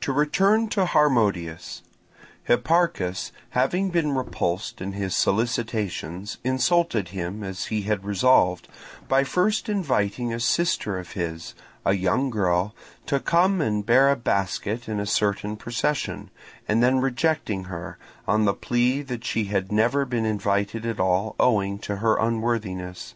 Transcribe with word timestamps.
To 0.00 0.12
return 0.12 0.66
to 0.70 0.84
Harmodius; 0.84 1.82
Hipparchus 2.42 3.30
having 3.50 3.90
been 3.90 4.16
repulsed 4.16 4.80
in 4.80 4.94
his 4.94 5.14
solicitations 5.14 6.38
insulted 6.42 7.10
him 7.10 7.44
as 7.44 7.66
he 7.66 7.82
had 7.82 8.04
resolved, 8.04 8.66
by 9.06 9.22
first 9.22 9.68
inviting 9.68 10.34
a 10.34 10.40
sister 10.40 10.98
of 10.98 11.12
his, 11.12 11.54
a 11.86 11.92
young 11.92 12.30
girl, 12.30 12.74
to 13.06 13.20
come 13.20 13.60
and 13.60 13.86
bear 13.86 14.10
a 14.10 14.16
basket 14.16 14.88
in 14.88 14.98
a 14.98 15.06
certain 15.06 15.56
procession, 15.56 16.30
and 16.66 16.82
then 16.82 16.98
rejecting 16.98 17.66
her, 17.66 17.98
on 18.26 18.44
the 18.44 18.52
plea 18.54 19.02
that 19.02 19.24
she 19.24 19.44
had 19.44 19.70
never 19.70 20.04
been 20.04 20.24
invited 20.24 20.84
at 20.84 20.98
all 20.98 21.36
owing 21.38 21.78
to 21.78 21.98
her 21.98 22.16
unworthiness. 22.16 23.14